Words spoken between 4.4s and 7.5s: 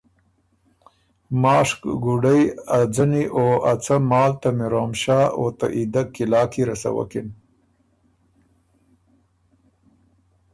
ته میروم شاه او ته عیدک قلعه کی رسوکِن۔